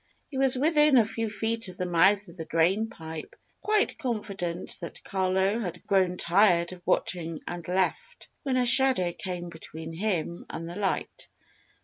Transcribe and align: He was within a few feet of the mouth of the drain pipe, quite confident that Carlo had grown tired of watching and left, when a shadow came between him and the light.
He 0.31 0.37
was 0.39 0.57
within 0.57 0.97
a 0.97 1.05
few 1.05 1.29
feet 1.29 1.67
of 1.67 1.77
the 1.77 1.85
mouth 1.85 2.27
of 2.27 2.35
the 2.35 2.45
drain 2.45 2.89
pipe, 2.89 3.35
quite 3.61 3.99
confident 3.99 4.79
that 4.81 5.03
Carlo 5.03 5.59
had 5.59 5.85
grown 5.85 6.17
tired 6.17 6.73
of 6.73 6.81
watching 6.87 7.39
and 7.47 7.67
left, 7.67 8.27
when 8.41 8.57
a 8.57 8.65
shadow 8.65 9.11
came 9.13 9.49
between 9.49 9.93
him 9.93 10.47
and 10.49 10.67
the 10.67 10.75
light. 10.75 11.27